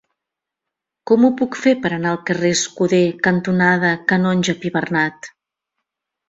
Com 1.11 1.27
ho 1.27 1.29
puc 1.41 1.57
fer 1.65 1.73
per 1.83 1.91
anar 1.97 2.13
al 2.13 2.19
carrer 2.29 2.51
Escuder 2.55 3.03
cantonada 3.29 3.93
Canonge 4.13 4.57
Pibernat? 4.65 5.31